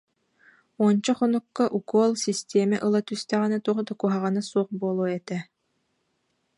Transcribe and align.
Уонча 0.81 1.13
хонукка 1.17 1.65
укуол, 1.77 2.11
систиэмэ 2.23 2.77
ыла 2.85 2.99
түстэҕинэ 3.07 3.57
туох 3.65 3.79
да 3.87 3.93
куһаҕана 4.01 4.41
суох 4.49 4.67
буолуо 4.79 5.07
этэ 5.19 5.37